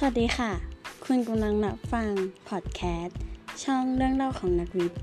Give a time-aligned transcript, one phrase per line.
[0.00, 0.52] สวัสดีค่ะ
[1.04, 2.10] คุณกำลังรับฟัง
[2.48, 3.18] พอดแคสต์
[3.62, 5.00] ช่องเรื่องเล่าของนักวิทย์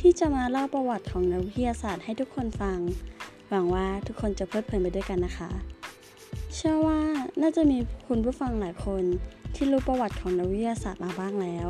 [0.00, 2.78] ที่จะมาเล่าประวัติของนักวิทยาศาสตร์ให้ทุกคนฟัง
[3.48, 5.50] หวังว่าทุกคนจะเพลิดเพลินไปด้วยกันนะคะ
[6.54, 7.00] เชื่อว่า
[7.42, 9.02] น่าจะมีคุณผู้ฟังหลายคน
[9.54, 11.68] ที่รู้ประวัติของนักวิทยาศาสตร์มาบ้างแล้ว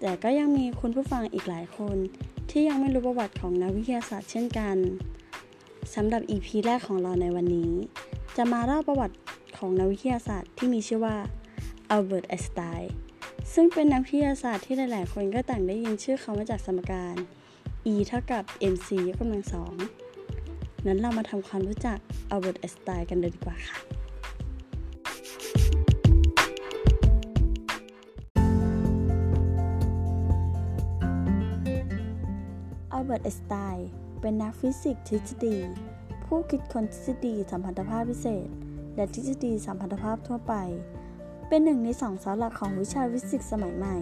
[0.00, 1.96] แต่ก็ยังมีคุณผู้ฟังอีกหลายคน
[2.50, 4.76] ที่ยังไม่รู้ประวัติของนักวิทยาศาสตร์เช่นกัน
[5.94, 7.70] สำหรับ EP แรกของเราในวันนี้
[8.36, 9.16] จะมาเล่าประวัติ
[9.56, 11.16] ของนักวิทยาศาสตร์ที่มีชื่อว่า
[11.90, 12.92] อัลเบิร์ตไอน์สไตน์
[13.52, 17.16] ซึ่งเป็นนักวิทยาศาสตร์ที่หลาย ๆ คนก็ต่างได้ยินชื่อเขามาจากสมการ
[17.92, 19.74] E เท่ากับ mc ยกกำลังสอง
[20.86, 21.98] นั้นเรามาทำความรู้จัก
[22.30, 23.78] อัลเบิร์ตไอน์สไตน์กันเลยดีกว่าค่ะ
[32.92, 33.88] อัลเบิร์ตไอน์สไตน์
[34.20, 35.56] เป็นนักฟิสิกส์ทฤษฎี
[36.24, 38.48] ผู้คิดค้นทฤษฎีสัมพันธภาพพิเศษ
[38.96, 40.54] และทฤษฎีสัมพันธภาพทั่วไป
[41.52, 43.96] เป็นหนึ่งในสองเสาหลักของวิชาฟิสิกส์สมัยใหม่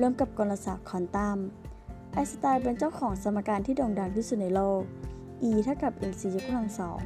[0.00, 1.38] ร่วมกับกลศาสตร์ควอนตัม
[2.12, 4.82] ไอน์สไตน์เป็นเจ้าของสมการที่โด่งดังที่สุดในโลก
[5.48, 7.00] E เท่ากับ mc ยกกำลังสอง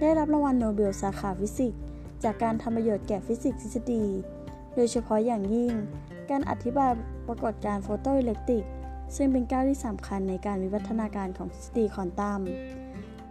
[0.00, 1.80] ได้รับรางวัลโนเบลสาขาฟิสิกส์
[2.24, 4.04] จากการทำประโยชน์แก่ฟิสิกส์ทฤษฎี
[4.74, 5.72] โดยเฉพาะอย่างยิ่ง
[6.30, 6.90] การอธิบาย
[7.26, 8.64] ปรากฏการณ์โฟโตอิเล็กตริก
[9.16, 12.40] ซึ่งเป็นก้าวที่สำคัญในการวิวัฒนาการของทฤษฎีควอนตัม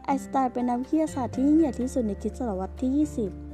[0.05, 3.44] ไอน์สไตน์เป็นนักวิทยาศาสตร์ที่ยิ่งใหญ่ที่สุดในคริสตศตวรรษที่ 20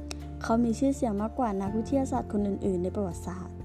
[0.44, 3.56] เขามีชื่อเสียงมากกว่านักวิทยาศาสตร์คนอื่น ๆ ในประวัติศาสตร์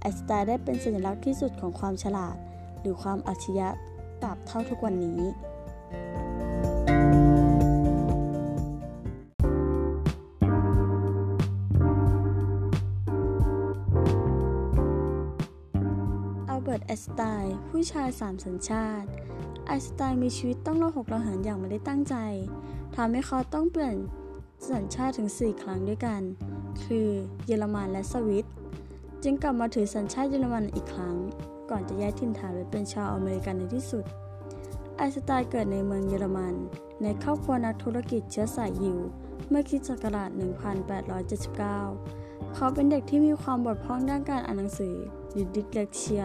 [0.00, 2.36] ไอน์สไตน์ได้เป็นสัญลักษณ์ที่สุดของความฉลาด
[2.80, 3.68] หรือความอัจฉริยะ
[4.22, 5.20] ตราบเท่าทุกวันนี้
[16.48, 19.08] อัลเบิร์ตไอน์สไตน์ผู้ชายสามสัญชาติ
[19.66, 22.16] ไอน์สไตน์มีชีวิตต้องระหกระเหินอย่างไม่ได้ตั้งใจ
[22.96, 23.96] ทำให้เขาต้องเปลี่ยน
[24.68, 26.22] สัญชาติถึง 4 ครั้งด้วยกัน
[26.84, 27.08] คือ
[27.46, 28.46] เยอรมันและสวิต
[29.22, 31.16] จึงกลับมาถือสัญชาติเยอรมันอีกครั้ง
[31.70, 34.04] ก่อนจะย้ายถิ่นฐานไปเป็นชาวอเมริกันในที่สุด
[34.96, 36.54] ไอสไตน์เกิดในเมืองเยอรมัน
[37.02, 38.98] ในครอบครัวนักธุรกิจเชื้อสายยิว
[39.48, 40.30] เมื่อคิดศักราช
[41.42, 44.94] 1879 เขาเป็นเด็กที่มีความบกพร่องด้านการอ่านหนังสือ
[45.30, 46.24] หรือดิสเลกเชีย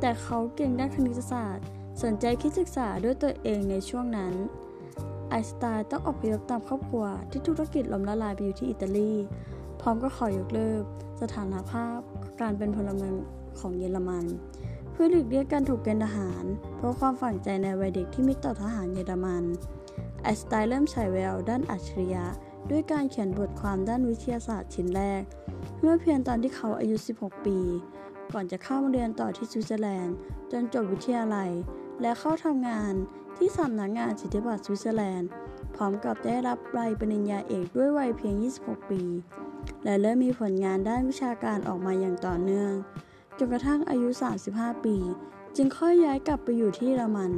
[0.00, 1.64] แต่เขาเก่งด้านคณิตศาสตร์
[2.02, 4.34] สนใจคิดศึกษาด้วยตัวเองในช่วงนั้น
[5.30, 9.12] ไอน์สไตน์ต้องอพยพตามครอบครัวที่ธุรกิจล้มละลายไปอยู่ที่อิตาลี
[9.80, 10.82] พร้อมก็ขอยกเลิก
[11.20, 11.98] สถานภาพ
[12.40, 13.14] การเป็นพลเมือง
[13.58, 14.24] ของเยอรมัน
[14.92, 16.44] เพื่อหลีกเลี่ยงการถูกเกณฑ์ทหาร
[16.76, 19.44] เพราะความฝังใจในวัยเด็กที่มีต่อทหารเยอรมัน
[20.22, 22.24] ไอน์สไตน์เริ่มฉายแววด้านอัจฉริยะ
[22.70, 25.22] ด้วยการเขียนบทความด้านวิทยาศาสตร์ชิ้นแรก
[25.80, 27.58] เมื่อเพียงตอนที่เขาอายุ 16 ปี
[28.32, 30.16] ก่อนจะเข้ามาเรียนต่อที่สวิตเซอร์แลนด์
[30.50, 31.50] จนจบวิทยาลัย
[32.02, 32.92] และเข้าทำงาน
[33.36, 35.30] ที่สำนักงานสิทธิบัตรสวิตเซอร์แลนด์
[35.76, 39.02] พร้อมกับได้รับใบปริญญาเอกด้วยวัยเพียง 26 ปี
[39.84, 42.72] และเริ่มมีผลงานด้านวิชาการออกมาอย่างต่อเนื่อง
[43.38, 44.08] จนกระทั่งอายุ
[44.46, 44.96] 35 ปี
[45.56, 47.32] จึงค่อยย้ายกลับไปอยู่ที่เยอรมัน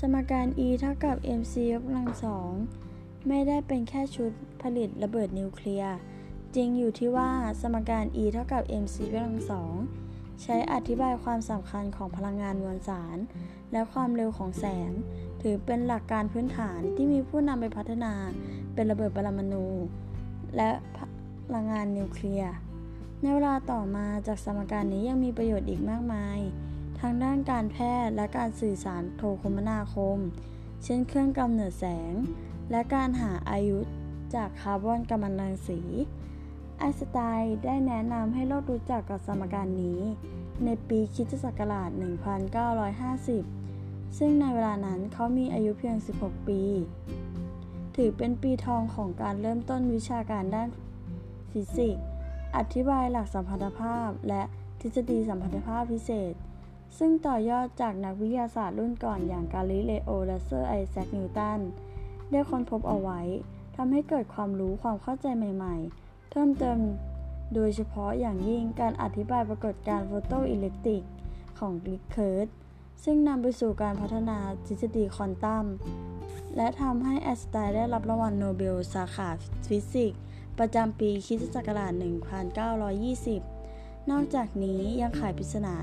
[0.00, 2.52] สมการ E เท่ากับ mc ยกกำลังสอง
[3.28, 4.30] ไม่ได้เป็นแค่ชุด
[4.62, 5.94] ผลิตระเบิดนิวเคลียร์
[6.54, 7.30] จริงอยู่ที่ว่า
[7.60, 9.74] สมการ E เท่ากับ mc กำลังสอง
[10.42, 13.16] ใช้อธิบายความสำคัญของพลังงานมวลสาร
[13.72, 14.90] และความเร็วของแสง
[15.42, 18.12] ถือเป็นหลักการพื้นฐานที่มีผู้นำไปพัฒนา
[18.74, 19.66] เป็นระเบิดปรมาณู
[20.56, 20.70] และ
[21.46, 22.52] พลังงานนิวเคลียร์
[23.20, 26.38] ในเวลาต่อมาจากสมการนี้ยังมีประโยชน์อีกมากมาย
[27.00, 30.18] ทางด้านการแพทย์และการสื่อสารโทรคมนาคม
[30.84, 32.12] เช่นเครื่องกำเนิดแสง
[32.70, 33.78] และการหาอายุ
[34.34, 35.80] จากคาร์บอนกัมมันตรังสี
[36.78, 40.00] ไอน์สไตน์ได้แนะนำให้โลกรู้จักกับสมการนี้
[40.64, 41.90] ในปีคริสต์ศักราช
[43.22, 46.60] 1950 ซึ่งในเวลานั้นเขามีอายุเพียง 16 ปี
[47.96, 50.68] ถือเป็นปีทองของการเริ่มต้นวิชาการด้าน
[51.50, 52.04] ฟิสิกส์
[52.56, 54.42] อธิบายหลักสัมพันธภาพ และ
[54.80, 56.32] ทฤษฎีสัมพันธภาพพิเศษ
[56.98, 61.60] ซึ่งต่อยอดจากนักวิทยาศาสตร์รุ่นก่อนอย่างกาลิเลโอ และเซอร์ไอแซคนิวตัน
[62.30, 63.20] ได้ค้นพบเอาไว้
[63.76, 66.78] ทำให้เกิดความรู้ความเข้าใจใหม่ๆ เพิ่มเติม
[67.54, 71.02] โดยเฉพาะอย่างยิ่งการอธิบายปรากฏการณ์โฟโตอิเล็กตริก
[71.58, 72.48] ของริคเคิร์ด
[73.04, 75.66] ซึ่งนำไปสู่การพัฒนาทฤษฎีควอนตัม
[76.56, 79.28] และทำให้ไอน์สไตน์ได้รับรางวัลโนเบลสาขา
[79.66, 80.20] ฟิสิกส์
[80.58, 81.92] ประจำปีคริสตศักราช
[83.60, 85.76] 1920 นอกจากนี้ยังขายปริศนา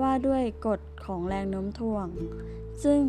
[0.00, 2.06] ว่าด้วยกฎของแรงโน้มถ่วง
[2.84, 3.00] ซึ่ง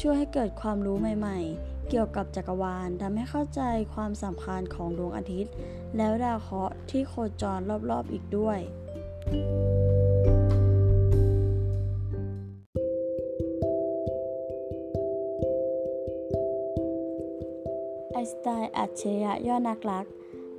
[0.00, 3.60] ช่วยให้เกิดความรู้ใหม่ๆ เกี่ยวกับจักรวาลทำให้เข้าใจ
[3.94, 5.52] ความสำคัญของดวงอาทิตย์
[5.96, 7.60] แล้วดาวเคราะห์ที่โคจร
[7.90, 8.58] รอบๆอีกด้วย
[18.12, 20.06] ไอสไตน์อัจฉริยะยอดนักลัก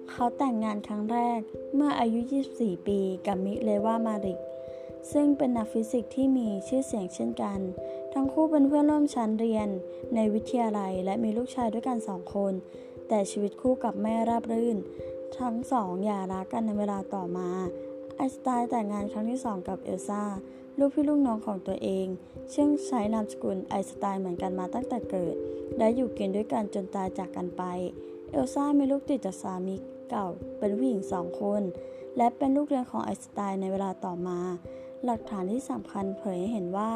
[0.09, 1.39] เขาแต่งงานครั้งแรก
[1.75, 2.19] เมื่ออายุ
[2.55, 4.39] 24 ปีกับมิเลวามาริก
[5.11, 7.59] ซึ่งเป็นนักฟิสิกส์ที่มีชื่อเสียงเช่นกัน
[8.13, 9.67] ทั้งคู่เป็นเพื่อนร่วมชั้นเรียน
[10.15, 12.53] ในวิทยาลัยและมีลูกชายด้วยกันสองคน
[13.07, 14.77] แต่ชีวิตคู่กับแม่ราบรื่น
[15.37, 17.49] ทั้งสองหย่าร้างกันในเวลาต่อมา
[18.15, 20.23] ไอสไตน์แต่งงานครั้งที่สองกับเอลซ่า
[20.79, 22.07] ลูกพี่ลูกน้องของตัวเอง
[22.55, 25.35] ซึ่งใช้นามสกุลไอน์สไตน์เหมือนกันมาตั้งแต่เกิด
[25.77, 27.63] และอยู่กินด้วยกันจนตายจากกันไป
[28.31, 29.75] เอลซ่ามีลูกติดจากสามี
[30.09, 30.27] เก่า
[30.57, 31.61] เป็นผู้หญิงสองคน
[32.17, 34.39] และเป็นลูกเลี้ยงของไอน์สไตน์ในเวลาต่อมา
[35.05, 36.91] หลักฐานที่สำคัญเผยให้เห็นว่า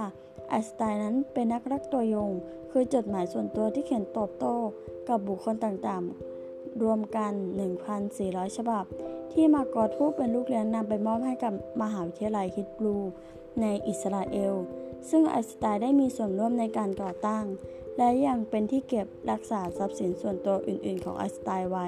[0.53, 2.31] ไอน์สไตน์นั้นเป็นนักรักตัวยง
[2.71, 4.55] คือจดหมายส่วนตัวที่เขียนตอบโต้
[5.09, 7.33] กับบุคคลต่างๆ รวมกัน
[7.95, 8.83] 1,400 ฉบับ
[9.31, 12.97] ที่มาร์กอตผู้เป็นลูกเลี้ยงนำไปมอบให้กับมหาวิทยาลัยฮิตบลู
[13.61, 14.53] ในอิสราเอล
[15.09, 17.45] ซึ่งไอสไตน์ได้มีส่วนร่วมในการก่อตั้ง
[17.97, 21.87] และยังเป็นที่เก็บรักษาทรัพย์สินส่วนตัวอื่น ๆ ของไอสไตน์ไว้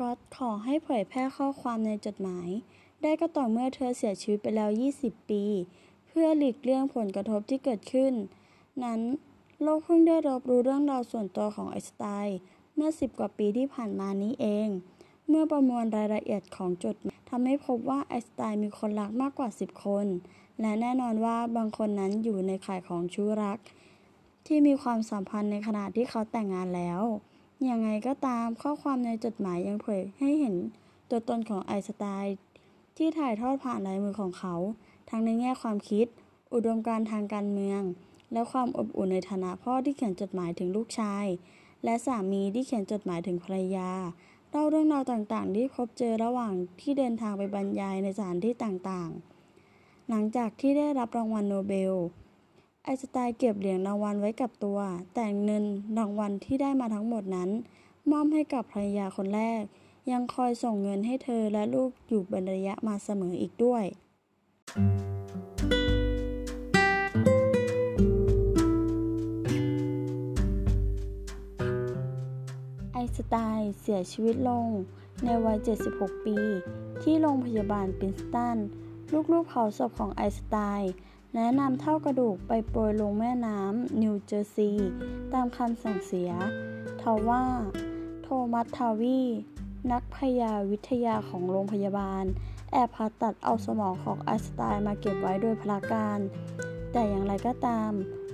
[0.00, 2.48] กอตขอให้เผยแพร่ข้อความในจดหมาย
[3.02, 5.44] ได้ก็ต่อเมื่อเธอเสียชีวิตไปแล้ว 20 ปี
[6.06, 8.12] เพื่อหลีกเลี่ยงผลกระทบที่เกิดขึ้น
[8.82, 9.00] นั้น
[9.62, 12.38] โลกเพิ่งได้รับรู้เรื่องราวส่วนตัวของไอสไตน์
[12.74, 14.68] เมื่อ 10 กว่าปีที่ผ่านมานี้เอง
[15.28, 20.06] เมื่อประมวลรายละเอียดของจดหมายทำให้พบว่าไอสไตน์มีคนรักมากกว่า 10 คน
[20.60, 23.58] และแน่นอนว่าบางคนนั้นอยู่ในข่ายของชู้รัก
[24.46, 27.02] ที่มีความสัมพันธ์ในขณะที่เขาแต่งงานแล้ว
[27.64, 30.54] อย่างไงก็ตามข้อความในจดหมายยังเผยให้เห็น
[31.10, 32.36] ตัวตนของไอน์สไตน์
[32.96, 34.54] ที่ถ่ายทอดผ่านลายมือของเขา
[35.10, 36.06] ทั้งในแง่ความคิด
[36.52, 37.82] อุดมการทางการเมือง
[38.32, 41.26] และความอบอุ่นในฐานะพ่อที่เขียนจดหมายถึงลูกชาย
[41.84, 43.90] และสามีที่เขียนจดหมายถึงภรรยา
[44.50, 51.94] เล่าเรื่องราวต่างๆ ที่พบเจอระหว่างที่เดินทางไปบรรยายในสถานที่ต่างๆ หลังจากที่ได้รับรางวัลโนเบล
[52.84, 54.78] ไอสไตน์เก็บเหรียญรางวัลไว้กับตัว
[55.14, 55.64] แต่เงิน
[55.98, 57.50] รางวัลที่ได้มาทั้งหมดนั้น
[58.10, 59.62] มอบให้กับภรรยาคนแรก
[60.10, 63.84] ยังคอยส่งเงินให้เธอและลูกอยู่เป็นระยะมาเสมออีกด้วย
[64.74, 65.12] thank you
[73.18, 74.68] สไตน์เสียชีวิตลง
[75.24, 75.58] ในวัย
[75.92, 76.36] 76 ปี
[77.02, 78.58] ที่โรงพยาบาลปินสตัน
[79.32, 80.92] ลูกๆเผาศพของไอสไตน์
[81.34, 84.90] และนำเท่ากระดูกไปโปรยลงแม่น้ำนิวเจอร์ซีย์
[85.32, 86.32] ตามคำสั่งเสีย
[87.00, 87.44] ทว่า
[88.22, 89.20] โทมัสทาวี
[89.92, 92.24] นักพยาวิทยาของโรงพยาบาล
[92.72, 96.18] แอบผ่าตัดเอาสมองของไอสไตน์มาเก็บไว้โดยพลาการ
[96.92, 97.90] แต่อย่างไรก็ตาม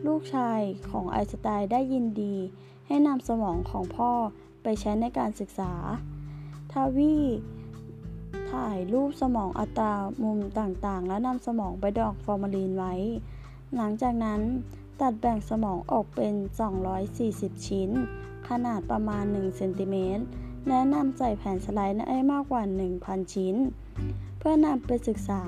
[0.06, 0.60] ลูกชาย
[0.90, 2.36] ของไอสไตน์ได้ยินดี
[2.86, 4.12] ให้นำสมองของพ่อ
[4.62, 5.72] ไปใช้ในการศึกษา
[6.72, 7.16] ทาวี
[8.50, 9.92] ถ่ายรูปสมองอัตรา
[10.22, 12.94] มุมต่างๆ และนำสมองไปดอกฟอร์มาลีนไว้
[13.76, 14.40] หลังจากนั้น
[15.00, 16.34] ตัดแบ่งสมองออกเป็น
[17.00, 17.90] 240 ชิ้น
[18.48, 20.24] ขนาดประมาณ 1 เซนติเมตร
[20.68, 22.62] และนำใส่แผ่นสไลด์ได้มากกว่า
[22.98, 23.54] 1,000 ชิ้น
[24.38, 25.42] เพื่อนำไปศึกษา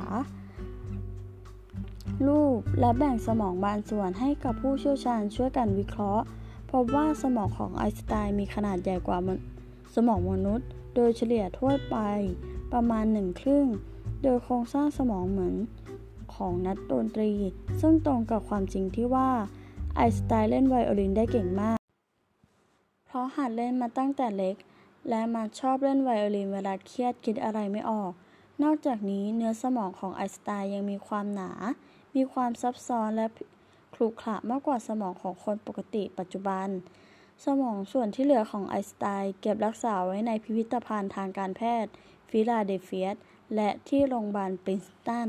[2.26, 6.24] รูปและแบ่งสมองบางส่วนให้กับผู้เชี่ยวชาญช่วยกันวิเคราะห์
[6.70, 9.18] พบว่าสมองของไอน์สไตน์มีขนาดใหญ่กว่า
[9.94, 11.96] สมองมนุษย์ โดยเฉลี่ยทั่วไป
[12.72, 13.66] ประมาณหนึ่งครึ่ง
[14.22, 15.54] โดยโครงสร้างสมองเหมือน
[16.34, 17.32] ของนักดนตรี
[17.80, 19.30] ซึ่งตรงกับความจริงที่ว่า
[19.96, 21.78] ไอน์สไตน์เล่นไวโอลินได้เก่งมาก
[23.06, 24.56] เพราะหัดเล่นมาตั้งแต่เล็ก
[25.08, 28.12] และมาชอบเล่นไวโอลินเวลาเครียดคิดอะไรไม่ออก
[28.62, 31.52] นอกจากนี้เนื้อสมองของไอน์สไตน์ยังมีความหนา
[32.16, 33.26] มีความซับซ้อนและ
[33.98, 36.68] ขรุขระมากกว่าสมองของคนปกติปัจจุบัน
[37.44, 41.92] สมองส่วนที่เหลือของไอน์สไตน์เก็บรักษาไว้ในพิพิธภัณฑ์ทางการแพทย์
[42.30, 43.16] ฟิลาเดลเฟียส
[43.54, 45.28] และที่โรงพยาบาลปรินสตัน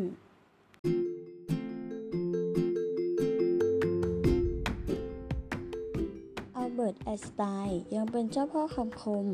[6.56, 9.26] อัลเบิร์ตไอน์สไตน์ยังเป็นเจ้าพ่อคำคม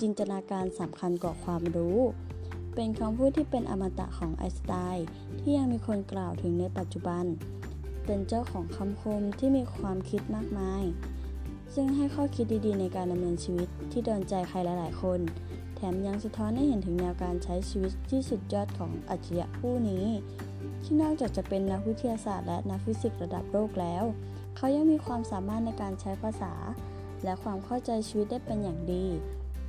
[0.00, 1.98] จินตนาการสำคัญกว่าความรู้
[2.74, 5.06] เป็นคำพูดที่เป็นอมตะของไอน์สไตน์
[5.40, 7.24] ที่ยังมีคนกล่าวถึงในปัจจุบัน
[8.06, 10.84] เป็นเจ้าของคำคมที่มีความคิดมากมาย
[11.74, 15.20] ซึ่งให้ข้อคิดดีๆ ในการดำเนินชีวิตที่โดนใจใครหลายๆ คน
[15.76, 20.06] แถมยังสะท้อนให้เห็นถึงแนวการใช้ชีวิตที่สุดยอดของอัจฉริยะผู้นี้
[20.82, 24.04] ที่นอกจากจะเป็นนักวิทยาศาสตร์และนักฟิสิกส์ระดับโลกแล้ว
[24.56, 26.54] เขายังมีความสามารถในการใช้ภาษา
[27.24, 29.06] และความเข้าใจชีวิตได้เป็นอย่างดี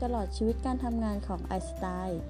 [0.02, 2.22] ตลอดชีวิตการทำงานของไอน์สไตน์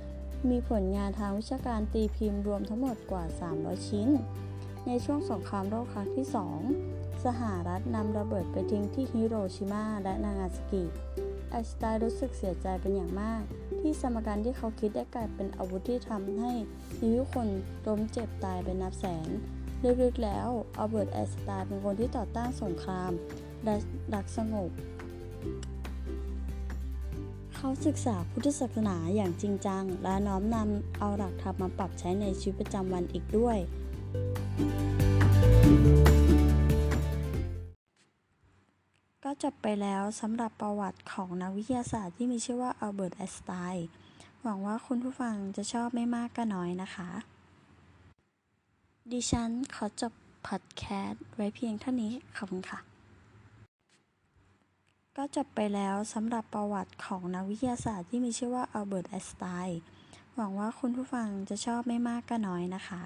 [0.50, 3.24] มีผลงานทางวิชาการตีพิมพ์รวมทั้งหมดกว่า
[3.56, 4.08] 300 ชิ้น
[4.88, 6.28] ในช่วงสงครามโลกครั้งที่
[6.76, 10.84] 2 สหรัฐนำระเบิดไปทิ้งที่ฮิโรชิมาและนางาซากิ
[11.50, 13.44] ไอสไตน์รู้สึกเสียใจเป็นอย่างมาก
[13.80, 16.52] ที่สมการที่เขาคิดได้กลายเป็นอาวุธที่ทำให้
[16.98, 17.48] ชีวิตคน
[17.88, 19.28] ล้มเจ็บตายเป็นนับแสน
[20.02, 20.48] ลึกๆแล้ว
[20.78, 23.12] อัลเบิร์ตไอน์สไตน์เป็นคนที่ต่อต้านสงคราม
[23.64, 23.76] และ
[24.14, 24.70] รักสงบ
[27.56, 33.58] เขาศึกษาพุทธศาสนาอย่างจริงจัง และน้อมนำเอาหลักธรรมมาปรับใช้ในชีวิตประจำวันอีกด้วย
[39.24, 43.88] ก็จบไปแล้วสำหรับประวัติของนักวิทยาศาสตร์ที่มีชื่อว่าอัลเบิร์ตไอน์สไตน์
[44.44, 47.10] หวังว่าคุณผู้ฟังจะชอบไม่มากก็น้อยนะคะ
[49.12, 50.14] ดิฉันขอจบ
[50.48, 52.80] พอดแคสต์ไว้เพียงเท่านี้ขอบคุณค่ะ
[55.18, 59.80] ก็จบไปแล้วสำหรับประวัติของนักวิทยาศาสตร์ที่มีชื่อว่าอัลเบิร์ตไอน์สไตน์
[60.36, 63.02] หวังว่าคุณผู้ฟังจะชอบไม่มากก็น้อยนะคะ